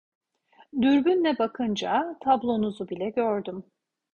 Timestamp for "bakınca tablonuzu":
1.39-2.89